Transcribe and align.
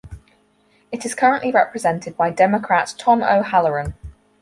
It 0.91 1.05
is 1.05 1.13
currently 1.13 1.51
represented 1.51 2.17
by 2.17 2.31
Democrat 2.31 2.95
Tom 2.97 3.21
O'Halleran. 3.21 3.93